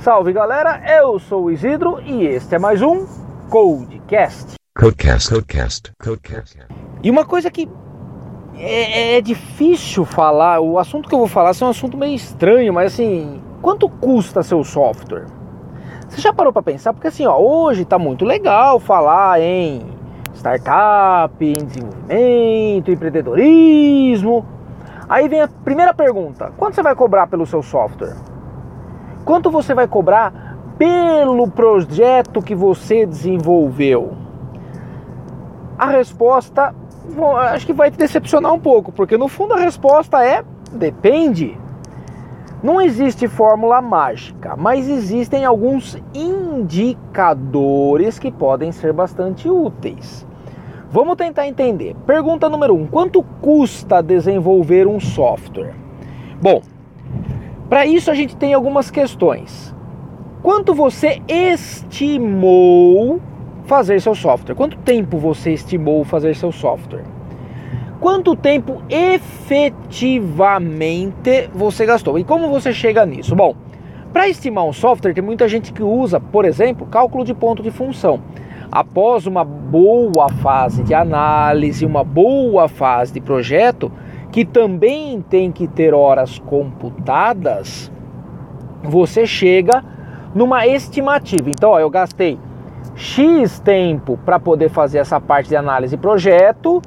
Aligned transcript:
Salve 0.00 0.32
galera, 0.32 0.80
eu 1.00 1.18
sou 1.18 1.44
o 1.44 1.50
Isidro 1.50 2.00
e 2.04 2.24
este 2.24 2.54
é 2.54 2.58
mais 2.58 2.80
um 2.82 3.04
Codecast. 3.48 4.54
Codecast, 4.78 5.30
Codecast, 5.30 5.92
Codecast. 6.00 6.58
E 7.02 7.10
uma 7.10 7.24
coisa 7.24 7.50
que 7.50 7.68
é, 8.56 9.16
é, 9.16 9.20
difícil 9.20 10.04
falar, 10.04 10.60
o 10.60 10.78
assunto 10.78 11.08
que 11.08 11.14
eu 11.14 11.18
vou 11.18 11.28
falar 11.28 11.50
é 11.60 11.64
um 11.64 11.68
assunto 11.68 11.96
meio 11.96 12.14
estranho, 12.14 12.72
mas 12.72 12.92
assim, 12.92 13.42
quanto 13.60 13.88
custa 13.88 14.42
seu 14.42 14.62
software? 14.62 15.39
Você 16.10 16.20
já 16.20 16.32
parou 16.32 16.52
para 16.52 16.62
pensar? 16.62 16.92
Porque 16.92 17.06
assim, 17.06 17.24
ó, 17.24 17.38
hoje 17.38 17.84
tá 17.84 17.96
muito 17.96 18.24
legal 18.24 18.80
falar 18.80 19.40
em 19.40 19.86
startup, 20.34 21.32
em 21.40 21.64
desenvolvimento, 21.64 22.90
empreendedorismo. 22.90 24.44
Aí 25.08 25.28
vem 25.28 25.40
a 25.40 25.48
primeira 25.48 25.94
pergunta: 25.94 26.52
quanto 26.56 26.74
você 26.74 26.82
vai 26.82 26.96
cobrar 26.96 27.28
pelo 27.28 27.46
seu 27.46 27.62
software? 27.62 28.16
Quanto 29.24 29.52
você 29.52 29.72
vai 29.72 29.86
cobrar 29.86 30.58
pelo 30.76 31.48
projeto 31.48 32.42
que 32.42 32.56
você 32.56 33.06
desenvolveu? 33.06 34.12
A 35.78 35.86
resposta 35.86 36.74
acho 37.52 37.66
que 37.66 37.72
vai 37.72 37.90
te 37.90 37.96
decepcionar 37.96 38.52
um 38.52 38.58
pouco, 38.58 38.90
porque 38.90 39.16
no 39.16 39.28
fundo 39.28 39.54
a 39.54 39.58
resposta 39.58 40.24
é 40.24 40.42
depende. 40.72 41.56
Não 42.62 42.78
existe 42.78 43.26
fórmula 43.26 43.80
mágica, 43.80 44.54
mas 44.54 44.86
existem 44.86 45.46
alguns 45.46 45.96
indicadores 46.14 48.18
que 48.18 48.30
podem 48.30 48.70
ser 48.70 48.92
bastante 48.92 49.48
úteis. 49.48 50.26
Vamos 50.90 51.16
tentar 51.16 51.46
entender. 51.46 51.96
Pergunta 52.06 52.50
número 52.50 52.74
1: 52.74 52.82
um, 52.82 52.86
quanto 52.86 53.22
custa 53.40 54.02
desenvolver 54.02 54.86
um 54.86 55.00
software? 55.00 55.72
Bom, 56.42 56.60
para 57.68 57.86
isso 57.86 58.10
a 58.10 58.14
gente 58.14 58.36
tem 58.36 58.52
algumas 58.52 58.90
questões. 58.90 59.74
Quanto 60.42 60.74
você 60.74 61.22
estimou 61.28 63.20
fazer 63.64 64.02
seu 64.02 64.14
software? 64.14 64.54
Quanto 64.54 64.76
tempo 64.78 65.16
você 65.16 65.52
estimou 65.52 66.04
fazer 66.04 66.36
seu 66.36 66.52
software? 66.52 67.19
Quanto 68.00 68.34
tempo 68.34 68.82
efetivamente 68.88 71.50
você 71.54 71.84
gastou? 71.84 72.18
E 72.18 72.24
como 72.24 72.48
você 72.48 72.72
chega 72.72 73.04
nisso? 73.04 73.36
Bom, 73.36 73.54
para 74.10 74.26
estimar 74.26 74.64
um 74.64 74.72
software, 74.72 75.12
tem 75.12 75.22
muita 75.22 75.46
gente 75.46 75.70
que 75.70 75.82
usa, 75.82 76.18
por 76.18 76.46
exemplo, 76.46 76.86
cálculo 76.86 77.26
de 77.26 77.34
ponto 77.34 77.62
de 77.62 77.70
função. 77.70 78.22
Após 78.72 79.26
uma 79.26 79.44
boa 79.44 80.30
fase 80.40 80.82
de 80.82 80.94
análise, 80.94 81.84
uma 81.84 82.02
boa 82.02 82.68
fase 82.68 83.12
de 83.12 83.20
projeto, 83.20 83.92
que 84.32 84.46
também 84.46 85.20
tem 85.20 85.52
que 85.52 85.68
ter 85.68 85.92
horas 85.92 86.38
computadas, 86.38 87.92
você 88.82 89.26
chega 89.26 89.84
numa 90.34 90.66
estimativa. 90.66 91.50
Então, 91.50 91.72
ó, 91.72 91.80
eu 91.80 91.90
gastei 91.90 92.38
X 92.94 93.60
tempo 93.60 94.18
para 94.24 94.38
poder 94.38 94.70
fazer 94.70 94.96
essa 94.98 95.20
parte 95.20 95.50
de 95.50 95.56
análise 95.56 95.96
e 95.96 95.98
projeto 95.98 96.80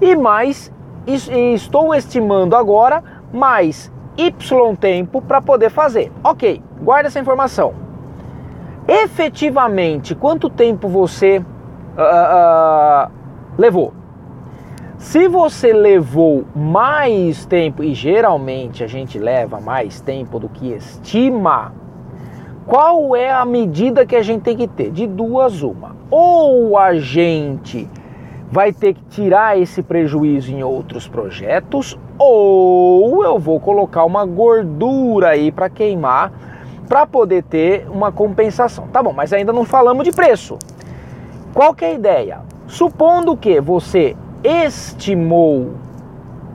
e 0.00 0.16
mais 0.16 0.72
estou 1.06 1.94
estimando 1.94 2.54
agora 2.54 3.02
mais 3.32 3.92
Y 4.16 4.76
tempo 4.76 5.22
para 5.22 5.40
poder 5.40 5.70
fazer. 5.70 6.12
Ok, 6.22 6.62
guarda 6.82 7.08
essa 7.08 7.20
informação. 7.20 7.72
Efetivamente, 8.86 10.14
quanto 10.14 10.50
tempo 10.50 10.88
você 10.88 11.38
uh, 11.38 11.42
uh, 11.42 13.10
levou? 13.56 13.94
Se 14.98 15.28
você 15.28 15.72
levou 15.72 16.44
mais 16.54 17.46
tempo, 17.46 17.82
e 17.82 17.94
geralmente 17.94 18.84
a 18.84 18.86
gente 18.86 19.18
leva 19.18 19.58
mais 19.60 20.00
tempo 20.00 20.38
do 20.38 20.48
que 20.48 20.72
estima, 20.72 21.72
qual 22.66 23.16
é 23.16 23.30
a 23.30 23.44
medida 23.44 24.04
que 24.04 24.14
a 24.14 24.22
gente 24.22 24.42
tem 24.42 24.56
que 24.56 24.68
ter? 24.68 24.90
De 24.90 25.06
duas, 25.06 25.62
uma. 25.62 25.96
Ou 26.10 26.76
a 26.76 26.98
gente 26.98 27.88
vai 28.50 28.72
ter 28.72 28.94
que 28.94 29.02
tirar 29.04 29.58
esse 29.58 29.82
prejuízo 29.82 30.50
em 30.50 30.62
outros 30.62 31.06
projetos, 31.06 31.98
ou 32.18 33.24
eu 33.24 33.38
vou 33.38 33.60
colocar 33.60 34.04
uma 34.04 34.26
gordura 34.26 35.28
aí 35.28 35.52
para 35.52 35.70
queimar 35.70 36.32
para 36.88 37.06
poder 37.06 37.44
ter 37.44 37.86
uma 37.88 38.10
compensação. 38.10 38.88
Tá 38.88 39.00
bom, 39.00 39.12
mas 39.12 39.32
ainda 39.32 39.52
não 39.52 39.64
falamos 39.64 40.04
de 40.04 40.10
preço. 40.10 40.58
Qual 41.54 41.72
que 41.72 41.84
é 41.84 41.88
a 41.88 41.94
ideia? 41.94 42.40
Supondo 42.66 43.36
que 43.36 43.60
você 43.60 44.16
estimou, 44.42 45.74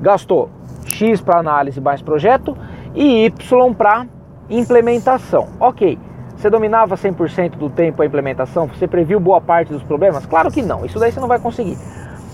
gastou 0.02 0.50
X 0.86 1.22
para 1.22 1.40
análise 1.40 1.80
mais 1.80 2.02
projeto 2.02 2.58
e 2.94 3.26
Y 3.26 3.74
para 3.74 4.08
implementação. 4.50 5.48
Ok, 5.60 5.98
você 6.36 6.50
dominava 6.50 6.96
100% 6.96 7.52
do 7.52 7.70
tempo 7.70 8.02
a 8.02 8.06
implementação? 8.06 8.68
Você 8.68 8.88
previu 8.88 9.20
boa 9.20 9.40
parte 9.40 9.72
dos 9.72 9.84
problemas? 9.84 10.26
Claro 10.26 10.52
que 10.52 10.62
não, 10.62 10.86
isso 10.86 11.00
daí 11.00 11.12
você 11.12 11.20
não 11.20 11.28
vai 11.28 11.40
conseguir. 11.40 11.78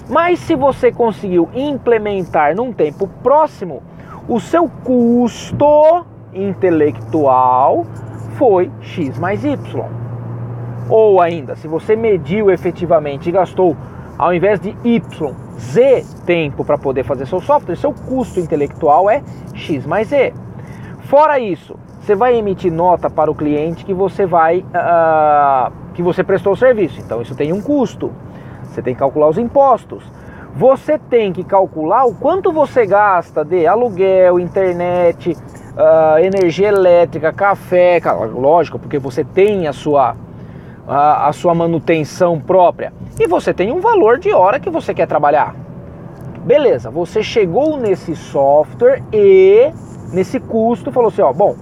Mas 0.10 0.40
se 0.40 0.56
você 0.56 0.92
conseguiu 0.92 1.50
implementar 1.54 2.56
num 2.56 2.74
tempo 2.74 3.08
próximo, 3.24 3.82
o 4.28 4.40
seu 4.40 4.70
custo 4.84 6.06
intelectual 6.34 7.86
foi 8.38 8.72
X 8.82 9.18
mais 9.18 9.46
Y. 9.46 9.86
Ou 10.90 11.22
ainda, 11.22 11.56
se 11.56 11.68
você 11.68 11.96
mediu 11.96 12.52
efetivamente 12.52 13.30
e 13.30 13.32
gastou 13.32 13.78
ao 14.18 14.34
invés 14.34 14.60
de 14.60 14.76
Y, 14.84 15.34
Z 15.58 16.06
tempo 16.26 16.64
para 16.64 16.78
poder 16.78 17.04
fazer 17.04 17.26
seu 17.26 17.40
software, 17.40 17.76
seu 17.76 17.92
custo 17.92 18.40
intelectual 18.40 19.10
é 19.10 19.24
X 19.54 19.86
mais 19.86 20.10
Z. 20.10 20.34
Fora 21.02 21.40
isso, 21.40 21.76
você 22.02 22.16
vai 22.16 22.36
emitir 22.36 22.74
nota 22.74 23.12
para 23.12 23.30
o 23.30 23.36
cliente 23.36 23.86
que 23.86 23.94
você 23.94 24.26
vai 24.26 24.60
uh, 24.60 25.72
que 25.94 26.02
você 26.02 26.24
prestou 26.24 26.54
o 26.54 26.58
serviço. 26.58 27.00
Então 27.00 27.22
isso 27.22 27.36
tem 27.36 27.54
um 27.54 27.62
custo. 27.62 28.12
Você 28.64 28.82
tem 28.82 28.96
que 28.96 29.00
calcular 29.00 29.30
os 29.30 29.38
impostos. 29.38 30.04
Você 30.56 30.98
tem 30.98 31.32
que 31.32 31.44
calcular 31.44 32.06
o 32.06 32.16
quanto 32.16 32.52
você 32.52 32.86
gasta 32.88 33.46
de 33.46 33.68
aluguel, 33.68 34.40
internet, 34.40 35.32
uh, 35.32 36.18
energia 36.20 36.70
elétrica, 36.70 37.32
café, 37.32 38.02
lógico, 38.34 38.80
porque 38.80 38.98
você 38.98 39.24
tem 39.24 39.68
a 39.68 39.74
sua 39.74 40.16
a, 40.88 41.28
a 41.28 41.34
sua 41.34 41.54
manutenção 41.54 42.40
própria 42.40 42.92
e 43.20 43.28
você 43.28 43.54
tem 43.54 43.72
um 43.72 43.80
valor 43.80 44.18
de 44.18 44.34
hora 44.34 44.60
que 44.60 44.72
você 44.72 44.92
quer 44.92 45.06
trabalhar. 45.06 45.56
Beleza, 46.44 46.90
você 46.90 47.22
chegou 47.22 47.78
nesse 47.78 48.16
software 48.16 49.04
e 49.14 49.72
nesse 50.12 50.40
custo 50.40 50.92
falou 50.92 51.10
assim, 51.10 51.22
ó, 51.22 51.32
bom, 51.32 51.56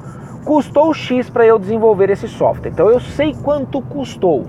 custou 0.45 0.93
X 0.93 1.29
para 1.29 1.45
eu 1.45 1.59
desenvolver 1.59 2.09
esse 2.09 2.27
software. 2.27 2.71
Então 2.71 2.89
eu 2.89 2.99
sei 2.99 3.33
quanto 3.33 3.81
custou. 3.81 4.45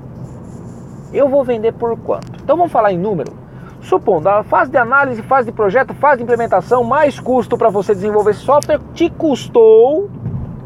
Eu 1.12 1.28
vou 1.28 1.45
vender 1.45 1.73
por 1.73 1.99
quanto? 1.99 2.41
Então 2.43 2.56
vamos 2.56 2.73
falar 2.73 2.93
em 2.93 2.99
número. 2.99 3.33
Supondo 3.81 4.28
a 4.28 4.43
fase 4.43 4.71
de 4.71 4.77
análise, 4.77 5.23
fase 5.23 5.47
de 5.47 5.53
projeto, 5.53 5.95
fase 5.95 6.19
de 6.19 6.23
implementação, 6.25 6.84
mais 6.84 7.19
custo 7.19 7.56
para 7.56 7.71
você 7.71 7.95
desenvolver 7.95 8.33
esse 8.33 8.41
software, 8.41 8.78
te 8.95 9.09
custou 9.09 10.11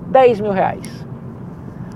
10 0.08 0.40
mil 0.40 0.52
reais. 0.52 1.06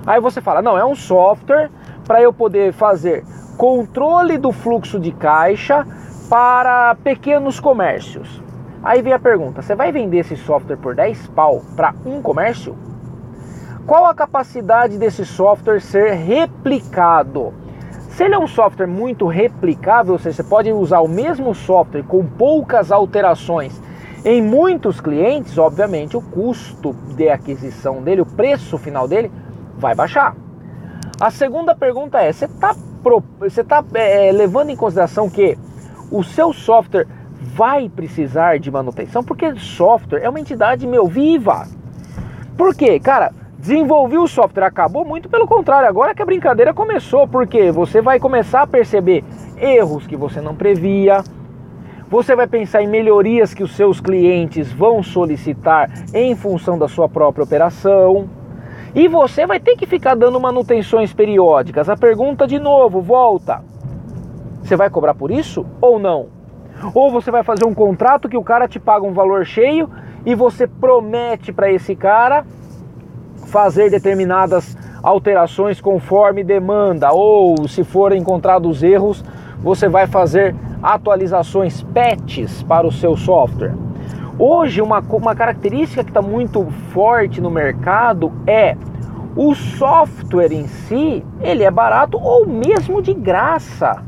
Aí 0.07 0.21
você 0.21 0.41
fala, 0.41 0.63
não, 0.63 0.79
é 0.79 0.85
um 0.85 0.95
software 0.95 1.71
para 2.07 2.23
eu 2.23 2.33
poder 2.33 2.73
fazer 2.73 3.25
controle 3.57 4.39
do 4.39 4.53
fluxo 4.53 4.99
de 4.99 5.13
caixa 5.13 5.87
para 6.31 6.95
pequenos 7.03 7.59
comércios. 7.59 8.43
Aí 8.83 9.03
vem 9.03 9.13
a 9.13 9.19
pergunta: 9.19 9.61
você 9.61 9.75
vai 9.75 9.91
vender 9.91 10.19
esse 10.19 10.37
software 10.37 10.77
por 10.77 10.95
10 10.95 11.27
pau 11.29 11.63
para 11.77 11.95
um 12.07 12.23
comércio? 12.23 12.77
Qual 13.89 14.05
a 14.05 14.13
capacidade 14.13 14.99
desse 14.99 15.25
software 15.25 15.81
ser 15.81 16.13
replicado? 16.13 17.55
Se 18.11 18.23
ele 18.23 18.35
é 18.35 18.39
um 18.39 18.47
software 18.47 18.87
muito 18.87 19.27
replicável, 19.27 20.13
ou 20.13 20.19
seja, 20.19 20.37
você 20.37 20.43
pode 20.43 20.71
usar 20.71 21.01
o 21.01 21.09
mesmo 21.09 21.55
software 21.55 22.03
com 22.03 22.23
poucas 22.23 22.93
alterações 22.93 23.81
em 24.27 24.43
muitos 24.43 25.01
clientes, 25.01 25.57
obviamente 25.57 26.19
o 26.19 26.21
custo 26.21 26.93
de 27.17 27.31
aquisição 27.31 28.03
dele, 28.03 28.21
o 28.21 28.27
preço 28.27 28.77
final 28.77 29.09
dele, 29.09 29.33
vai 29.79 29.95
baixar. 29.95 30.37
A 31.19 31.31
segunda 31.31 31.75
pergunta 31.75 32.21
é: 32.21 32.31
você 32.31 32.45
está 32.45 32.77
você 33.41 33.65
tá, 33.65 33.83
é, 33.95 34.31
levando 34.33 34.69
em 34.69 34.77
consideração 34.77 35.31
que 35.31 35.57
o 36.11 36.23
seu 36.23 36.53
software 36.53 37.07
vai 37.41 37.89
precisar 37.89 38.59
de 38.59 38.71
manutenção? 38.71 39.25
Porque 39.25 39.59
software 39.59 40.21
é 40.21 40.29
uma 40.29 40.41
entidade 40.41 40.87
meu 40.87 41.07
viva. 41.07 41.67
Por 42.55 42.75
quê? 42.75 43.01
Cara, 43.01 43.33
desenvolvi 43.59 44.17
o 44.17 44.29
software, 44.29 44.65
acabou 44.65 45.05
muito 45.05 45.29
pelo 45.29 45.47
contrário, 45.47 45.89
agora 45.89 46.15
que 46.15 46.23
a 46.23 46.27
brincadeira 46.27 46.73
começou, 46.73 47.27
porque 47.27 47.73
você 47.73 48.01
vai 48.01 48.21
começar 48.21 48.63
a 48.63 48.67
perceber 48.67 49.25
erros 49.61 50.07
que 50.07 50.17
você 50.17 50.41
não 50.41 50.55
previa, 50.55 51.25
você 52.09 52.35
vai 52.35 52.47
pensar 52.47 52.83
em 52.83 52.87
melhorias 52.87 53.53
que 53.53 53.63
os 53.63 53.75
seus 53.75 54.01
clientes 54.01 54.73
vão 54.73 55.03
solicitar 55.03 55.91
em 56.15 56.35
função 56.35 56.79
da 56.79 56.89
sua 56.89 57.09
própria 57.09 57.45
operação. 57.45 58.31
E 58.95 59.07
você 59.07 59.47
vai 59.47 59.61
ter 59.61 59.77
que 59.77 59.85
ficar 59.85 60.15
dando 60.15 60.41
manutenções 60.41 61.13
periódicas. 61.13 61.91
A 61.91 61.97
pergunta 61.97 62.47
de 62.47 62.59
novo, 62.59 63.03
volta. 63.03 63.63
Você 64.63 64.75
vai 64.75 64.89
cobrar 64.89 65.15
por 65.15 65.31
isso 65.31 65.67
ou 65.83 65.99
não? 65.99 66.29
Ou 66.95 67.11
você 67.11 67.31
vai 67.31 67.43
fazer 67.43 67.67
um 67.67 67.75
contrato 67.75 68.29
que 68.29 68.39
o 68.39 68.43
cara 68.43 68.67
te 68.67 68.81
paga 68.81 69.05
um 69.05 69.13
valor 69.13 69.45
cheio 69.45 69.91
e 70.25 70.35
você 70.35 70.67
promete 70.67 71.53
para 71.53 71.71
esse 71.71 71.95
cara 71.95 72.47
fazer 73.49 73.91
determinadas 73.91 74.77
alterações 75.03 75.81
conforme 75.81 76.45
demanda, 76.45 77.13
ou 77.13 77.67
se 77.67 77.83
forem 77.83 78.21
encontrados 78.21 78.83
erros, 78.83 79.25
você 79.63 79.89
vai 79.89 80.07
fazer 80.07 80.55
atualizações 80.83 81.83
patches 81.83 82.63
para 82.63 82.87
o 82.87 82.93
seu 82.93 83.17
software. 83.17 83.75
Hoje, 84.39 84.81
uma, 84.81 85.01
uma 85.01 85.35
característica 85.35 86.05
que 86.05 86.11
está 86.11 86.23
muito 86.23 86.65
forte 86.93 87.41
no 87.41 87.51
mercado 87.51 88.33
é 88.47 88.77
o 89.35 89.55
software 89.55 90.53
em 90.53 90.67
si, 90.67 91.25
ele 91.41 91.65
é 91.65 91.71
barato 91.71 92.19
ou 92.19 92.47
mesmo 92.47 93.03
de 93.03 93.15
graça. 93.15 94.03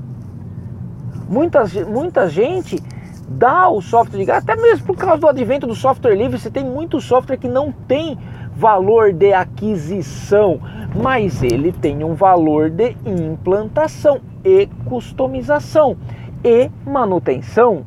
Muitas, 1.28 1.72
muita 1.74 2.28
gente 2.28 2.80
dá 3.28 3.68
o 3.68 3.80
software 3.80 4.18
de 4.18 4.24
graça, 4.24 4.52
até 4.52 4.60
mesmo 4.60 4.86
por 4.86 4.96
causa 4.96 5.18
do 5.18 5.28
advento 5.28 5.66
do 5.66 5.74
software 5.74 6.14
livre, 6.14 6.38
você 6.38 6.50
tem 6.50 6.64
muito 6.64 7.00
software 7.00 7.36
que 7.36 7.48
não 7.48 7.72
tem 7.72 8.18
valor 8.54 9.12
de 9.12 9.32
aquisição, 9.32 10.60
mas 10.94 11.42
ele 11.42 11.72
tem 11.72 12.04
um 12.04 12.14
valor 12.14 12.70
de 12.70 12.96
implantação 13.04 14.20
e 14.44 14.68
customização 14.86 15.96
e 16.44 16.70
manutenção. 16.84 17.86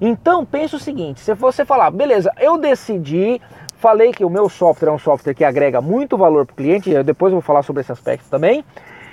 Então 0.00 0.44
pensa 0.44 0.76
o 0.76 0.80
seguinte: 0.80 1.20
se 1.20 1.34
você 1.34 1.64
falar, 1.64 1.90
beleza, 1.90 2.32
eu 2.38 2.58
decidi, 2.58 3.40
falei 3.76 4.12
que 4.12 4.24
o 4.24 4.30
meu 4.30 4.48
software 4.48 4.88
é 4.88 4.92
um 4.92 4.98
software 4.98 5.34
que 5.34 5.44
agrega 5.44 5.80
muito 5.80 6.16
valor 6.16 6.46
para 6.46 6.52
o 6.52 6.56
cliente, 6.56 7.02
depois 7.02 7.32
eu 7.32 7.36
vou 7.36 7.42
falar 7.42 7.62
sobre 7.62 7.80
esse 7.82 7.92
aspecto 7.92 8.28
também. 8.28 8.64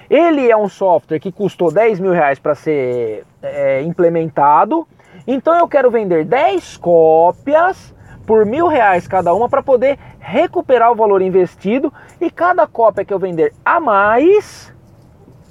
Ele 0.10 0.51
é 0.51 0.57
um 0.57 0.69
software 0.69 1.19
que 1.19 1.31
custou 1.31 1.72
10 1.72 2.00
mil 2.00 2.12
reais 2.12 2.38
para 2.38 2.54
ser 2.54 3.25
é, 3.42 3.81
implementado. 3.81 4.88
Então 5.25 5.57
eu 5.57 5.68
quero 5.68 5.90
vender 5.90 6.25
10 6.25 6.78
cópias 6.78 7.94
por 8.25 8.45
mil 8.45 8.68
reais 8.68 9.07
cada 9.07 9.34
uma 9.34 9.50
para 9.50 9.63
poder 9.63 9.98
recuperar 10.23 10.89
o 10.89 10.95
valor 10.95 11.21
investido 11.21 11.91
e 12.19 12.31
cada 12.31 12.65
cópia 12.65 13.03
que 13.03 13.13
eu 13.13 13.19
vender 13.19 13.53
a 13.63 13.77
mais, 13.79 14.73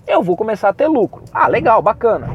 eu 0.06 0.22
vou 0.22 0.34
começar 0.34 0.70
a 0.70 0.72
ter 0.72 0.88
lucro. 0.88 1.22
Ah, 1.30 1.46
legal, 1.46 1.82
bacana. 1.82 2.30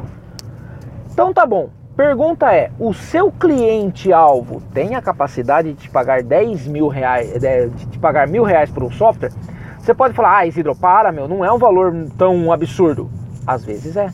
Então 1.10 1.34
tá 1.34 1.44
bom. 1.44 1.68
Pergunta 1.96 2.54
é: 2.54 2.70
o 2.78 2.94
seu 2.94 3.32
cliente 3.32 4.12
alvo 4.12 4.62
tem 4.72 4.94
a 4.94 5.02
capacidade 5.02 5.72
de 5.72 5.80
te 5.80 5.90
pagar 5.90 6.22
10 6.22 6.68
mil 6.68 6.86
reais, 6.86 7.32
de 7.32 7.86
te 7.86 7.98
pagar 7.98 8.28
mil 8.28 8.44
reais 8.44 8.70
por 8.70 8.84
um 8.84 8.90
software? 8.90 9.32
Você 9.80 9.92
pode 9.92 10.14
falar, 10.14 10.38
ah, 10.38 10.46
Isidro, 10.46 10.76
para, 10.76 11.10
meu, 11.10 11.26
não 11.26 11.44
é 11.44 11.50
um 11.50 11.58
valor 11.58 11.92
tão 12.16 12.52
absurdo. 12.52 13.10
Às 13.44 13.64
vezes 13.64 13.96
é. 13.96 14.12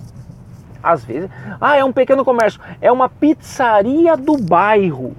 Às 0.82 1.04
vezes. 1.04 1.28
Ah, 1.60 1.76
é 1.76 1.84
um 1.84 1.92
pequeno 1.92 2.24
comércio. 2.24 2.60
É 2.80 2.90
uma 2.90 3.08
pizzaria 3.08 4.16
do 4.16 4.38
bairro 4.38 5.14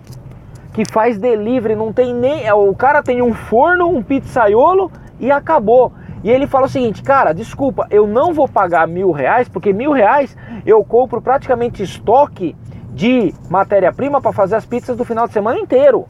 que 0.75 0.83
faz 0.83 1.18
delivery, 1.18 1.74
não 1.74 1.94
tem 1.94 2.13
nem. 2.13 2.45
É, 2.45 2.54
o 2.54 2.75
cara 2.75 3.01
tem 3.01 3.22
um 3.22 3.33
forno, 3.33 3.88
um 3.88 4.04
pizzaiolo 4.04 4.92
e 5.22 5.31
acabou. 5.31 5.94
E 6.22 6.30
ele 6.30 6.48
fala 6.48 6.66
o 6.66 6.69
seguinte, 6.69 7.01
cara, 7.01 7.31
desculpa, 7.31 7.88
eu 7.89 8.06
não 8.06 8.33
vou 8.33 8.45
pagar 8.45 8.86
mil 8.86 9.12
reais, 9.12 9.48
porque 9.48 9.72
mil 9.72 9.94
reais 9.94 10.36
eu 10.66 10.83
compro 10.83 11.22
praticamente 11.22 11.81
estoque 11.81 12.57
de 12.89 13.33
matéria-prima 13.50 14.19
para 14.19 14.33
fazer 14.33 14.57
as 14.57 14.66
pizzas 14.66 14.98
do 14.98 15.06
final 15.06 15.27
de 15.27 15.33
semana 15.33 15.57
inteiro. 15.57 16.10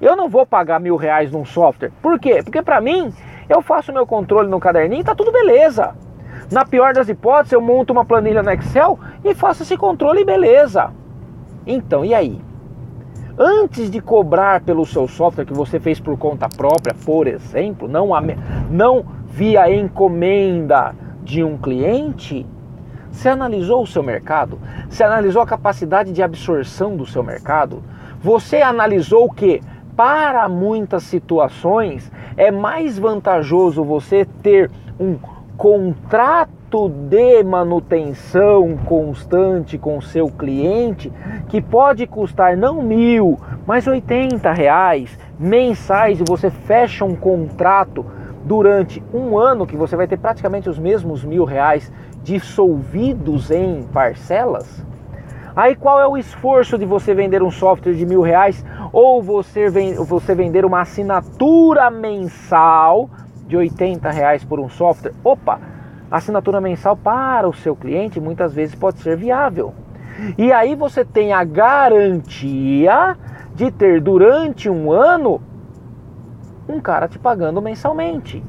Eu 0.00 0.16
não 0.16 0.30
vou 0.30 0.46
pagar 0.46 0.80
mil 0.80 0.96
reais 0.96 1.30
num 1.30 1.44
software. 1.44 1.92
Por 2.00 2.18
quê? 2.18 2.40
Porque 2.42 2.62
para 2.62 2.80
mim, 2.80 3.12
eu 3.50 3.60
faço 3.60 3.92
meu 3.92 4.06
controle 4.06 4.48
no 4.48 4.58
caderninho 4.58 5.02
e 5.02 5.04
tá 5.04 5.14
tudo 5.14 5.30
beleza. 5.30 5.94
Na 6.50 6.64
pior 6.64 6.94
das 6.94 7.10
hipóteses, 7.10 7.52
eu 7.52 7.60
monto 7.60 7.92
uma 7.92 8.04
planilha 8.04 8.42
no 8.42 8.50
Excel 8.50 8.98
e 9.22 9.34
faço 9.34 9.62
esse 9.62 9.76
controle 9.76 10.22
e 10.22 10.24
beleza. 10.24 10.90
Então, 11.66 12.02
e 12.02 12.14
aí? 12.14 12.45
Antes 13.38 13.90
de 13.90 14.00
cobrar 14.00 14.62
pelo 14.62 14.86
seu 14.86 15.06
software 15.06 15.44
que 15.44 15.52
você 15.52 15.78
fez 15.78 16.00
por 16.00 16.16
conta 16.18 16.48
própria, 16.48 16.94
por 17.04 17.26
exemplo, 17.26 17.86
não, 17.86 18.08
não 18.70 19.04
via 19.28 19.72
encomenda 19.72 20.94
de 21.22 21.42
um 21.42 21.58
cliente, 21.58 22.46
você 23.10 23.28
analisou 23.30 23.82
o 23.82 23.86
seu 23.86 24.02
mercado? 24.02 24.58
Você 24.88 25.02
analisou 25.02 25.40
a 25.40 25.46
capacidade 25.46 26.12
de 26.12 26.22
absorção 26.22 26.96
do 26.96 27.06
seu 27.06 27.22
mercado? 27.22 27.82
Você 28.20 28.60
analisou 28.60 29.30
que, 29.30 29.62
para 29.96 30.46
muitas 30.48 31.04
situações, 31.04 32.12
é 32.36 32.50
mais 32.50 32.98
vantajoso 32.98 33.82
você 33.82 34.26
ter 34.42 34.70
um 35.00 35.16
contrato 35.56 36.50
de 37.08 37.44
manutenção 37.44 38.76
constante 38.84 39.78
com 39.78 40.00
seu 40.00 40.28
cliente 40.28 41.12
que 41.48 41.60
pode 41.60 42.06
custar 42.08 42.56
não 42.56 42.82
mil, 42.82 43.38
mas 43.64 43.86
80 43.86 44.52
reais 44.52 45.16
mensais 45.38 46.20
e 46.20 46.24
você 46.26 46.50
fecha 46.50 47.04
um 47.04 47.14
contrato 47.14 48.04
durante 48.44 49.02
um 49.14 49.38
ano 49.38 49.66
que 49.66 49.76
você 49.76 49.94
vai 49.94 50.08
ter 50.08 50.18
praticamente 50.18 50.68
os 50.68 50.78
mesmos 50.78 51.24
mil 51.24 51.44
reais 51.44 51.90
dissolvidos 52.24 53.50
em 53.52 53.84
parcelas? 53.84 54.84
Aí 55.54 55.76
qual 55.76 56.00
é 56.00 56.06
o 56.06 56.18
esforço 56.18 56.76
de 56.76 56.84
você 56.84 57.14
vender 57.14 57.42
um 57.44 57.50
software 57.50 57.94
de 57.94 58.04
mil 58.04 58.22
reais 58.22 58.64
ou 58.92 59.22
você, 59.22 59.70
você 60.04 60.34
vender 60.34 60.64
uma 60.64 60.80
assinatura 60.80 61.90
mensal 61.90 63.08
de 63.46 63.56
80 63.56 64.10
reais 64.10 64.44
por 64.44 64.58
um 64.58 64.68
software? 64.68 65.14
Opa! 65.22 65.75
Assinatura 66.10 66.60
mensal 66.60 66.96
para 66.96 67.48
o 67.48 67.54
seu 67.54 67.74
cliente 67.74 68.20
muitas 68.20 68.54
vezes 68.54 68.74
pode 68.74 69.00
ser 69.00 69.16
viável. 69.16 69.74
E 70.38 70.52
aí 70.52 70.74
você 70.74 71.04
tem 71.04 71.32
a 71.32 71.44
garantia 71.44 73.16
de 73.54 73.70
ter 73.70 74.00
durante 74.00 74.68
um 74.70 74.90
ano 74.90 75.40
um 76.68 76.80
cara 76.80 77.08
te 77.08 77.18
pagando 77.18 77.60
mensalmente. 77.60 78.42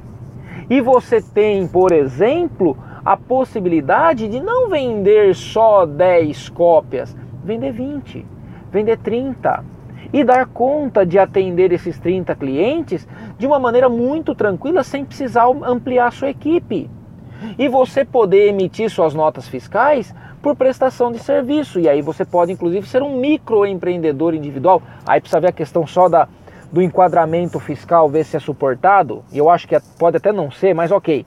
E 0.69 0.81
você 0.81 1.21
tem, 1.21 1.67
por 1.67 1.91
exemplo, 1.91 2.77
a 3.05 3.15
possibilidade 3.15 4.27
de 4.27 4.39
não 4.39 4.69
vender 4.69 5.33
só 5.35 5.85
10 5.85 6.49
cópias, 6.49 7.15
vender 7.43 7.71
20, 7.71 8.25
vender 8.71 8.97
30 8.97 9.63
e 10.11 10.23
dar 10.23 10.45
conta 10.47 11.05
de 11.05 11.19
atender 11.19 11.71
esses 11.71 11.99
30 11.99 12.35
clientes 12.35 13.07
de 13.37 13.45
uma 13.45 13.59
maneira 13.59 13.89
muito 13.89 14.33
tranquila 14.33 14.83
sem 14.83 15.05
precisar 15.05 15.47
ampliar 15.63 16.07
a 16.07 16.11
sua 16.11 16.29
equipe 16.29 16.89
e 17.57 17.67
você 17.67 18.03
poder 18.05 18.47
emitir 18.47 18.89
suas 18.89 19.13
notas 19.13 19.47
fiscais 19.47 20.13
por 20.41 20.55
prestação 20.55 21.11
de 21.11 21.19
serviço. 21.19 21.79
E 21.79 21.89
aí 21.89 22.01
você 22.01 22.23
pode, 22.23 22.51
inclusive, 22.51 22.87
ser 22.87 23.01
um 23.01 23.17
microempreendedor 23.19 24.33
individual. 24.33 24.81
Aí 25.05 25.19
precisa 25.19 25.39
ver 25.39 25.49
a 25.49 25.51
questão 25.51 25.85
só 25.85 26.07
da, 26.07 26.27
do 26.71 26.81
enquadramento 26.81 27.59
fiscal, 27.59 28.09
ver 28.09 28.23
se 28.23 28.37
é 28.37 28.39
suportado. 28.39 29.23
E 29.31 29.37
eu 29.37 29.49
acho 29.49 29.67
que 29.67 29.75
é, 29.75 29.81
pode 29.97 30.17
até 30.17 30.31
não 30.31 30.51
ser, 30.51 30.73
mas 30.73 30.91
ok. 30.91 31.25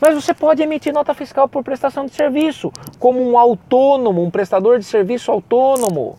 Mas 0.00 0.14
você 0.14 0.32
pode 0.32 0.62
emitir 0.62 0.92
nota 0.92 1.12
fiscal 1.12 1.48
por 1.48 1.64
prestação 1.64 2.06
de 2.06 2.12
serviço, 2.12 2.72
como 2.98 3.20
um 3.20 3.36
autônomo, 3.36 4.22
um 4.22 4.30
prestador 4.30 4.78
de 4.78 4.84
serviço 4.84 5.30
autônomo. 5.30 6.16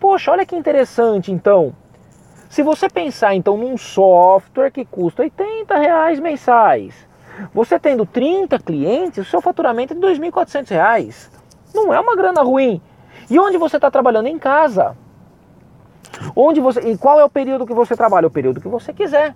Poxa, 0.00 0.32
olha 0.32 0.44
que 0.44 0.56
interessante 0.56 1.30
então. 1.30 1.72
Se 2.50 2.62
você 2.62 2.88
pensar 2.88 3.34
então 3.34 3.56
num 3.56 3.76
software 3.76 4.70
que 4.70 4.84
custa 4.84 5.22
80 5.22 5.76
reais 5.78 6.20
mensais, 6.20 6.94
você 7.52 7.78
tendo 7.78 8.06
30 8.06 8.58
clientes, 8.58 9.26
o 9.26 9.30
seu 9.30 9.40
faturamento 9.40 9.92
é 9.92 9.96
de 9.96 10.06
R$ 10.06 10.30
2.400. 10.30 11.30
Não 11.74 11.92
é 11.92 11.98
uma 11.98 12.14
grana 12.14 12.42
ruim. 12.42 12.80
E 13.30 13.38
onde 13.38 13.56
você 13.58 13.76
está 13.76 13.90
trabalhando? 13.90 14.28
Em 14.28 14.38
casa. 14.38 14.96
Onde 16.36 16.60
você, 16.60 16.80
e 16.80 16.96
qual 16.96 17.18
é 17.18 17.24
o 17.24 17.30
período 17.30 17.66
que 17.66 17.74
você 17.74 17.96
trabalha? 17.96 18.26
O 18.26 18.30
período 18.30 18.60
que 18.60 18.68
você 18.68 18.92
quiser. 18.92 19.34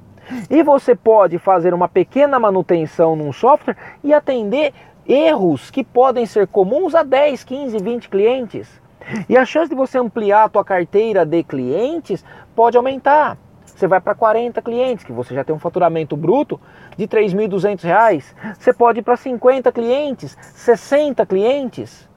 E 0.50 0.62
você 0.62 0.94
pode 0.94 1.38
fazer 1.38 1.72
uma 1.74 1.88
pequena 1.88 2.38
manutenção 2.38 3.16
num 3.16 3.32
software 3.32 3.76
e 4.04 4.12
atender 4.12 4.72
erros 5.06 5.70
que 5.70 5.82
podem 5.82 6.26
ser 6.26 6.46
comuns 6.46 6.94
a 6.94 7.02
10, 7.02 7.42
15, 7.44 7.78
20 7.78 8.08
clientes. 8.08 8.80
E 9.28 9.36
a 9.36 9.44
chance 9.44 9.70
de 9.70 9.74
você 9.74 9.98
ampliar 9.98 10.44
a 10.44 10.48
tua 10.48 10.64
carteira 10.64 11.24
de 11.24 11.42
clientes 11.42 12.24
pode 12.54 12.76
aumentar 12.76 13.38
você 13.78 13.86
vai 13.86 14.00
para 14.00 14.12
40 14.12 14.60
clientes, 14.60 15.04
que 15.04 15.12
você 15.12 15.32
já 15.32 15.44
tem 15.44 15.54
um 15.54 15.58
faturamento 15.58 16.16
bruto 16.16 16.60
de 16.96 17.04
R$ 17.04 17.08
3.200. 17.08 18.24
Você 18.58 18.72
pode 18.72 18.98
ir 18.98 19.02
para 19.02 19.16
50 19.16 19.70
clientes, 19.70 20.36
60 20.40 21.24
clientes. 21.24 22.08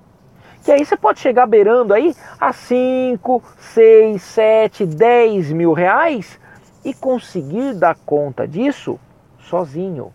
Que 0.66 0.72
aí 0.72 0.84
você 0.84 0.98
pode 0.98 1.20
chegar 1.20 1.46
beirando 1.46 1.94
aí 1.94 2.16
a 2.40 2.52
5, 2.52 3.44
6, 3.60 4.22
7, 4.22 4.86
10 4.88 5.52
mil 5.52 5.74
reais 5.74 6.40
e 6.84 6.96
conseguir 6.96 7.76
dar 7.76 7.96
conta 7.96 8.48
disso 8.48 9.00
sozinho, 9.40 10.12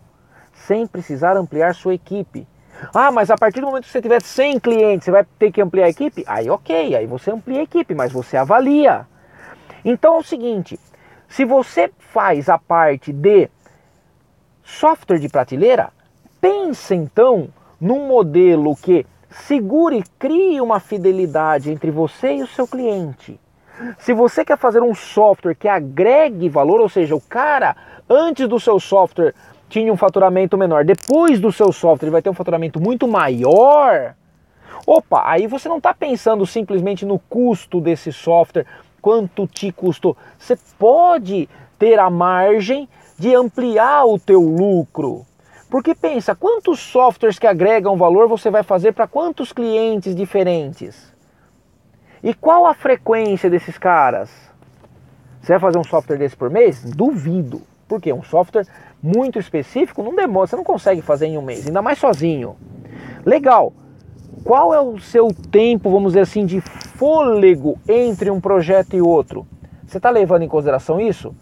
sem 0.53 0.85
precisar 0.85 1.37
ampliar 1.37 1.77
sua 1.77 1.95
equipe. 1.95 2.47
Ah, 2.93 3.13
mas 3.13 3.31
a 3.31 3.37
partir 3.37 3.61
do 3.61 3.69
momento 3.69 3.85
que 3.85 3.91
você 3.91 4.03
tiver 4.03 4.21
100 4.21 4.59
clientes, 4.59 5.05
você 5.05 5.11
vai 5.13 5.25
ter 5.39 5.53
que 5.53 5.63
ampliar 5.63 5.87
a 5.87 5.91
equipe? 5.91 6.25
Aí 6.27 6.51
ok, 6.51 6.97
aí 6.97 7.07
você 7.07 7.31
amplia 7.31 7.61
a 7.61 7.65
equipe, 7.65 7.95
mas 7.95 8.13
você 8.13 8.37
avalia. 8.37 9.07
Então 9.85 10.17
é 10.17 10.19
o 10.19 10.23
seguinte, 10.23 10.79
se 11.29 11.45
você 11.45 11.91
faz 11.99 12.49
a 12.49 12.59
parte 12.59 13.13
de 13.13 13.49
software 14.63 15.19
de 15.19 15.29
prateleira, 15.29 15.91
pense 16.41 16.95
então 16.95 17.49
num 17.81 18.07
modelo 18.07 18.75
que 18.77 19.07
segure 19.31 19.99
e 19.99 20.05
crie 20.19 20.61
uma 20.61 20.81
fidelidade 20.81 21.71
entre 21.71 21.91
você 21.91 22.37
e 22.37 22.43
o 22.43 22.47
seu 22.47 22.67
cliente. 22.67 23.39
Se 23.99 24.15
você 24.15 24.45
quer 24.45 24.57
fazer 24.57 24.83
um 24.83 24.95
software 24.95 25.55
que 25.55 25.69
agregue 25.69 26.49
valor, 26.49 26.81
ou 26.81 26.89
seja, 26.89 27.15
o 27.15 27.21
cara 27.21 27.77
antes 28.09 28.49
do 28.49 28.59
seu 28.59 28.81
software 28.81 29.35
tinha 29.69 29.93
um 29.93 29.97
faturamento 29.97 30.57
menor, 30.57 30.85
depois 30.85 31.39
do 31.41 31.53
seu 31.53 31.73
software 31.73 32.07
ele 32.07 32.13
vai 32.13 32.23
ter 32.23 32.31
um 32.31 32.35
faturamento 32.35 32.81
muito 32.81 33.07
maior. 33.07 34.15
Opa, 34.87 35.23
aí 35.27 35.47
você 35.47 35.69
não 35.69 35.79
está 35.79 35.93
pensando 35.93 36.47
simplesmente 36.47 37.05
no 37.05 37.19
custo 37.19 37.81
desse 37.81 38.13
software, 38.13 38.67
quanto 39.07 39.47
te 39.47 39.71
custou. 39.71 40.17
Você 40.37 40.59
pode 40.77 41.49
ter 41.79 41.97
a 41.97 42.11
margem 42.11 42.89
de 43.17 43.33
ampliar 43.37 44.05
o 44.05 44.19
teu 44.19 44.41
lucro. 44.41 45.25
Porque 45.71 45.95
pensa, 45.95 46.35
quantos 46.35 46.81
softwares 46.81 47.39
que 47.39 47.47
agregam 47.47 47.97
valor 47.97 48.27
você 48.27 48.51
vai 48.51 48.65
fazer 48.65 48.91
para 48.91 49.07
quantos 49.07 49.53
clientes 49.53 50.13
diferentes? 50.13 51.15
E 52.21 52.35
qual 52.35 52.67
a 52.67 52.75
frequência 52.75 53.49
desses 53.49 53.79
caras? 53.79 54.29
Você 55.41 55.53
vai 55.53 55.61
fazer 55.61 55.79
um 55.79 55.85
software 55.85 56.19
desse 56.19 56.37
por 56.37 56.51
mês? 56.51 56.83
Duvido. 56.83 57.63
Porque 57.87 58.13
um 58.13 58.25
software 58.25 58.67
muito 59.01 59.39
específico 59.39 60.03
não 60.03 60.17
demora, 60.17 60.49
você 60.49 60.57
não 60.57 60.65
consegue 60.65 61.01
fazer 61.01 61.27
em 61.27 61.39
um 61.39 61.43
mês, 61.43 61.65
ainda 61.69 61.81
mais 61.81 61.99
sozinho. 61.99 62.57
Legal. 63.25 63.73
Qual 64.47 64.73
é 64.73 64.81
o 64.81 64.97
seu 65.01 65.35
tempo, 65.51 65.91
vamos 65.91 66.13
dizer 66.13 66.21
assim, 66.21 66.47
de 66.47 66.61
fôlego 66.61 67.81
entre 67.89 68.31
um 68.31 68.41
projeto 68.41 68.95
e 68.95 69.03
outro? 69.03 69.45
Você 69.85 69.97
está 69.97 70.09
levando 70.09 70.43
em 70.43 70.49
consideração 70.49 71.01
isso? 71.01 71.35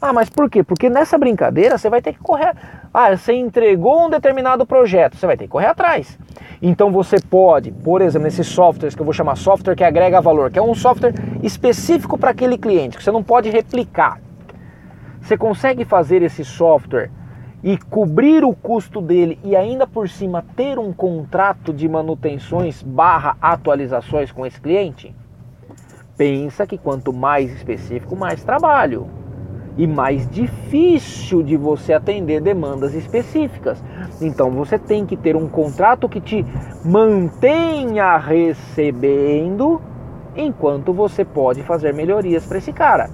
Ah, 0.00 0.12
mas 0.12 0.28
por 0.28 0.50
quê? 0.50 0.64
Porque 0.64 0.90
nessa 0.90 1.16
brincadeira 1.16 1.78
você 1.78 1.88
vai 1.88 2.02
ter 2.02 2.14
que 2.14 2.18
correr. 2.18 2.52
Ah, 2.92 3.16
você 3.16 3.32
entregou 3.34 4.06
um 4.06 4.10
determinado 4.10 4.66
projeto, 4.66 5.16
você 5.16 5.24
vai 5.24 5.36
ter 5.36 5.44
que 5.44 5.50
correr 5.50 5.66
atrás. 5.66 6.18
Então 6.60 6.90
você 6.90 7.20
pode, 7.20 7.70
por 7.70 8.02
exemplo, 8.02 8.24
nesses 8.24 8.48
softwares 8.48 8.96
que 8.96 9.00
eu 9.00 9.06
vou 9.06 9.14
chamar 9.14 9.36
software 9.36 9.76
que 9.76 9.84
agrega 9.84 10.20
valor, 10.20 10.50
que 10.50 10.58
é 10.58 10.62
um 10.62 10.74
software 10.74 11.14
específico 11.44 12.18
para 12.18 12.30
aquele 12.30 12.58
cliente, 12.58 12.96
que 12.96 13.04
você 13.04 13.12
não 13.12 13.22
pode 13.22 13.50
replicar. 13.50 14.20
Você 15.20 15.36
consegue 15.36 15.84
fazer 15.84 16.22
esse 16.22 16.44
software 16.44 17.08
e 17.62 17.78
cobrir 17.78 18.44
o 18.44 18.54
custo 18.54 19.00
dele 19.00 19.38
e 19.44 19.54
ainda 19.54 19.86
por 19.86 20.08
cima 20.08 20.44
ter 20.56 20.78
um 20.78 20.92
contrato 20.92 21.72
de 21.72 21.88
manutenções 21.88 22.82
barra 22.82 23.36
atualizações 23.40 24.32
com 24.32 24.44
esse 24.44 24.60
cliente? 24.60 25.14
Pensa 26.16 26.66
que 26.66 26.76
quanto 26.76 27.12
mais 27.12 27.52
específico, 27.52 28.16
mais 28.16 28.42
trabalho 28.42 29.08
e 29.78 29.86
mais 29.86 30.28
difícil 30.28 31.42
de 31.42 31.56
você 31.56 31.92
atender 31.92 32.40
demandas 32.40 32.94
específicas. 32.94 33.82
Então 34.20 34.50
você 34.50 34.78
tem 34.78 35.06
que 35.06 35.16
ter 35.16 35.36
um 35.36 35.48
contrato 35.48 36.08
que 36.08 36.20
te 36.20 36.44
mantenha 36.84 38.16
recebendo 38.18 39.80
enquanto 40.36 40.92
você 40.92 41.24
pode 41.24 41.62
fazer 41.62 41.94
melhorias 41.94 42.44
para 42.44 42.58
esse 42.58 42.72
cara. 42.72 43.08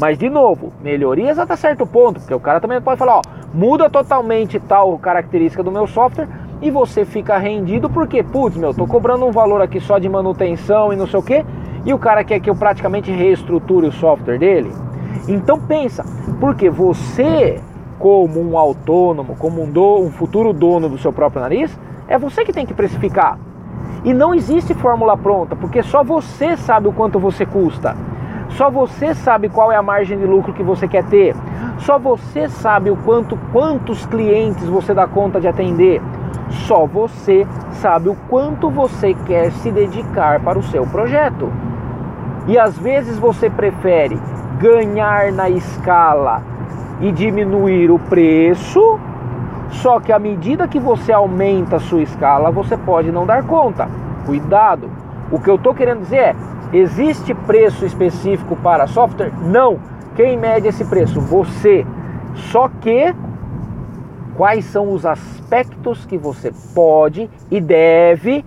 Mas 0.00 0.16
de 0.16 0.30
novo, 0.30 0.72
melhorias 0.80 1.38
até 1.38 1.54
certo 1.56 1.86
ponto, 1.86 2.20
porque 2.20 2.32
o 2.32 2.40
cara 2.40 2.58
também 2.58 2.80
pode 2.80 2.98
falar, 2.98 3.18
ó, 3.18 3.22
muda 3.52 3.90
totalmente 3.90 4.58
tal 4.58 4.98
característica 4.98 5.62
do 5.62 5.70
meu 5.70 5.86
software 5.86 6.26
e 6.62 6.70
você 6.70 7.04
fica 7.04 7.36
rendido 7.36 7.90
porque, 7.90 8.22
putz, 8.22 8.56
meu, 8.56 8.72
tô 8.72 8.86
cobrando 8.86 9.26
um 9.26 9.30
valor 9.30 9.60
aqui 9.60 9.78
só 9.78 9.98
de 9.98 10.08
manutenção 10.08 10.90
e 10.90 10.96
não 10.96 11.06
sei 11.06 11.20
o 11.20 11.22
que, 11.22 11.44
e 11.84 11.92
o 11.92 11.98
cara 11.98 12.24
quer 12.24 12.40
que 12.40 12.48
eu 12.48 12.56
praticamente 12.56 13.12
reestruture 13.12 13.86
o 13.86 13.92
software 13.92 14.38
dele. 14.38 14.72
Então 15.28 15.60
pensa, 15.60 16.02
porque 16.40 16.70
você, 16.70 17.60
como 17.98 18.40
um 18.40 18.56
autônomo, 18.56 19.36
como 19.36 19.62
um, 19.62 19.70
do, 19.70 19.98
um 19.98 20.10
futuro 20.10 20.54
dono 20.54 20.88
do 20.88 20.96
seu 20.96 21.12
próprio 21.12 21.42
nariz, 21.42 21.78
é 22.08 22.16
você 22.16 22.42
que 22.42 22.54
tem 22.54 22.64
que 22.64 22.72
precificar. 22.72 23.38
E 24.02 24.14
não 24.14 24.34
existe 24.34 24.72
fórmula 24.72 25.14
pronta, 25.14 25.54
porque 25.54 25.82
só 25.82 26.02
você 26.02 26.56
sabe 26.56 26.88
o 26.88 26.92
quanto 26.92 27.18
você 27.18 27.44
custa. 27.44 27.94
Só 28.50 28.70
você 28.70 29.14
sabe 29.14 29.48
qual 29.48 29.70
é 29.70 29.76
a 29.76 29.82
margem 29.82 30.18
de 30.18 30.26
lucro 30.26 30.52
que 30.52 30.62
você 30.62 30.88
quer 30.88 31.04
ter. 31.04 31.34
Só 31.78 31.98
você 31.98 32.48
sabe 32.48 32.90
o 32.90 32.96
quanto 32.96 33.38
quantos 33.52 34.04
clientes 34.06 34.66
você 34.68 34.92
dá 34.92 35.06
conta 35.06 35.40
de 35.40 35.48
atender. 35.48 36.02
Só 36.50 36.86
você 36.86 37.46
sabe 37.72 38.08
o 38.08 38.16
quanto 38.28 38.68
você 38.68 39.14
quer 39.26 39.52
se 39.52 39.70
dedicar 39.70 40.40
para 40.40 40.58
o 40.58 40.62
seu 40.62 40.84
projeto. 40.86 41.50
E 42.46 42.58
às 42.58 42.76
vezes 42.76 43.18
você 43.18 43.48
prefere 43.48 44.18
ganhar 44.58 45.32
na 45.32 45.48
escala 45.48 46.42
e 47.00 47.10
diminuir 47.12 47.90
o 47.90 47.98
preço, 47.98 48.98
só 49.70 50.00
que 50.00 50.12
à 50.12 50.18
medida 50.18 50.68
que 50.68 50.78
você 50.78 51.12
aumenta 51.12 51.76
a 51.76 51.80
sua 51.80 52.02
escala, 52.02 52.50
você 52.50 52.76
pode 52.76 53.10
não 53.10 53.24
dar 53.24 53.44
conta. 53.44 53.88
Cuidado! 54.26 54.90
O 55.30 55.38
que 55.38 55.48
eu 55.48 55.54
estou 55.54 55.72
querendo 55.72 56.00
dizer 56.00 56.16
é: 56.16 56.36
existe 56.72 57.34
preço 57.34 57.84
específico 57.84 58.56
para 58.56 58.86
software? 58.86 59.32
Não. 59.42 59.78
Quem 60.16 60.36
mede 60.36 60.68
esse 60.68 60.84
preço? 60.84 61.20
Você. 61.20 61.86
Só 62.34 62.68
que 62.68 63.14
quais 64.36 64.64
são 64.64 64.92
os 64.92 65.04
aspectos 65.04 66.06
que 66.06 66.16
você 66.16 66.52
pode 66.74 67.28
e 67.50 67.60
deve 67.60 68.44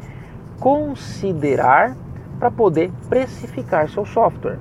considerar 0.59 1.95
para 2.39 2.49
poder 2.49 2.91
precificar 3.09 3.89
seu 3.89 4.05
software? 4.05 4.59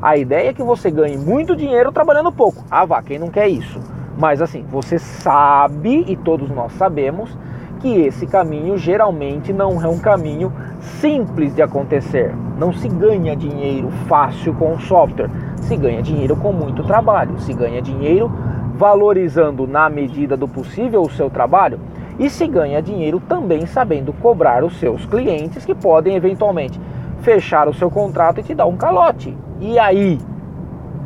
A 0.00 0.16
ideia 0.16 0.50
é 0.50 0.52
que 0.52 0.62
você 0.62 0.90
ganhe 0.90 1.16
muito 1.16 1.56
dinheiro 1.56 1.90
trabalhando 1.90 2.30
pouco. 2.30 2.64
Ah, 2.70 2.84
vá, 2.84 3.02
quem 3.02 3.18
não 3.18 3.30
quer 3.30 3.48
isso? 3.48 3.80
Mas 4.18 4.40
assim, 4.40 4.62
você 4.62 4.98
sabe 4.98 6.04
e 6.06 6.16
todos 6.16 6.50
nós 6.50 6.72
sabemos 6.74 7.36
que 7.84 8.00
esse 8.00 8.26
caminho 8.26 8.78
geralmente 8.78 9.52
não 9.52 9.78
é 9.82 9.86
um 9.86 9.98
caminho 9.98 10.50
simples 10.80 11.54
de 11.54 11.60
acontecer. 11.60 12.34
Não 12.58 12.72
se 12.72 12.88
ganha 12.88 13.36
dinheiro 13.36 13.90
fácil 14.08 14.54
com 14.54 14.72
o 14.72 14.80
software, 14.80 15.28
se 15.60 15.76
ganha 15.76 16.00
dinheiro 16.00 16.34
com 16.34 16.50
muito 16.50 16.82
trabalho, 16.82 17.38
se 17.40 17.52
ganha 17.52 17.82
dinheiro 17.82 18.32
valorizando 18.74 19.66
na 19.66 19.90
medida 19.90 20.34
do 20.34 20.48
possível 20.48 21.02
o 21.02 21.10
seu 21.10 21.28
trabalho 21.28 21.78
e 22.18 22.30
se 22.30 22.46
ganha 22.46 22.80
dinheiro 22.80 23.20
também 23.20 23.66
sabendo 23.66 24.14
cobrar 24.14 24.64
os 24.64 24.80
seus 24.80 25.04
clientes 25.04 25.66
que 25.66 25.74
podem 25.74 26.16
eventualmente 26.16 26.80
fechar 27.20 27.68
o 27.68 27.74
seu 27.74 27.90
contrato 27.90 28.40
e 28.40 28.42
te 28.42 28.54
dar 28.54 28.64
um 28.64 28.78
calote. 28.78 29.36
E 29.60 29.78
aí? 29.78 30.18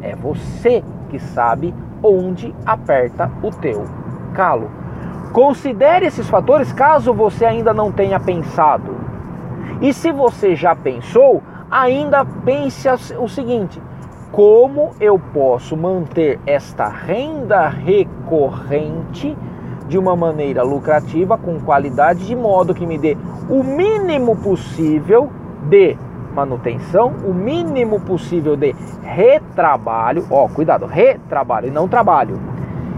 É 0.00 0.14
você 0.14 0.84
que 1.08 1.18
sabe 1.18 1.74
onde 2.00 2.54
aperta 2.64 3.28
o 3.42 3.50
teu 3.50 3.84
calo. 4.32 4.77
Considere 5.32 6.06
esses 6.06 6.28
fatores 6.28 6.72
caso 6.72 7.12
você 7.12 7.44
ainda 7.44 7.74
não 7.74 7.92
tenha 7.92 8.18
pensado. 8.18 8.96
E 9.80 9.92
se 9.92 10.10
você 10.10 10.56
já 10.56 10.74
pensou, 10.74 11.42
ainda 11.70 12.24
pense 12.24 12.88
o 13.18 13.28
seguinte: 13.28 13.80
como 14.32 14.90
eu 15.00 15.18
posso 15.18 15.76
manter 15.76 16.40
esta 16.46 16.88
renda 16.88 17.68
recorrente 17.68 19.36
de 19.86 19.98
uma 19.98 20.14
maneira 20.14 20.62
lucrativa, 20.62 21.38
com 21.38 21.58
qualidade, 21.60 22.26
de 22.26 22.36
modo 22.36 22.74
que 22.74 22.86
me 22.86 22.98
dê 22.98 23.16
o 23.48 23.62
mínimo 23.62 24.36
possível 24.36 25.30
de 25.68 25.96
manutenção, 26.34 27.12
o 27.24 27.32
mínimo 27.32 28.00
possível 28.00 28.54
de 28.54 28.74
retrabalho, 29.02 30.26
ó, 30.30 30.46
cuidado, 30.46 30.86
retrabalho 30.86 31.68
e 31.68 31.70
não 31.70 31.88
trabalho. 31.88 32.38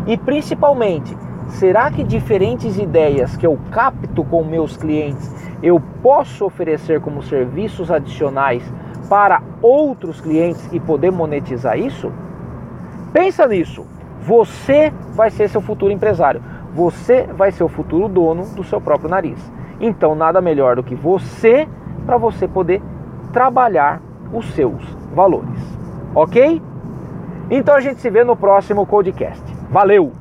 E 0.07 0.17
principalmente, 0.17 1.17
será 1.51 1.91
que 1.91 2.03
diferentes 2.05 2.79
ideias 2.79 3.37
que 3.37 3.47
eu 3.47 3.59
capto 3.71 4.25
com 4.25 4.45
meus 4.45 4.77
clientes 4.77 5.35
eu 5.63 5.81
posso 6.03 6.45
oferecer 6.45 7.01
como 7.01 7.23
serviços 7.23 7.91
adicionais 7.91 8.63
para 9.09 9.43
outros 9.61 10.21
clientes 10.21 10.69
e 10.73 10.81
poder 10.81 11.11
monetizar 11.11 11.79
isso? 11.79 12.13
Pensa 13.13 13.47
nisso. 13.47 13.85
Você 14.23 14.93
vai 15.15 15.31
ser 15.31 15.49
seu 15.49 15.61
futuro 15.61 15.93
empresário. 15.93 16.43
Você 16.75 17.25
vai 17.25 17.51
ser 17.51 17.65
o 17.65 17.69
futuro 17.69 18.09
dono 18.09 18.45
do 18.55 18.63
seu 18.63 18.81
próprio 18.81 19.11
nariz. 19.11 19.39
Então, 19.81 20.15
nada 20.15 20.41
melhor 20.41 20.77
do 20.77 20.83
que 20.83 20.95
você 20.95 21.67
para 22.07 22.17
você 22.17 22.47
poder 22.47 22.83
trabalhar 23.33 24.01
os 24.33 24.47
seus 24.55 24.83
valores. 25.15 25.61
Ok? 26.15 26.63
Então 27.51 27.75
a 27.75 27.81
gente 27.81 28.01
se 28.01 28.11
vê 28.11 28.23
no 28.23 28.37
próximo 28.37 28.87
podcast. 28.87 29.43
Valeu! 29.71 30.20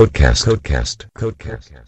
Codecast. 0.00 0.46
Codecast. 0.46 1.10
Codecast. 1.14 1.72